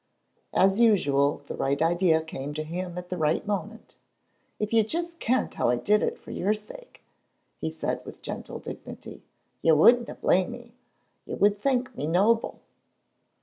[0.55, 3.97] As usual the right idea came to him at the right moment.
[4.57, 7.03] "If you just kent how I did it for your sake,"
[7.59, 9.21] he said, with gentle dignity,
[9.61, 10.73] "you wouldna blame me;
[11.27, 12.61] you would think me noble."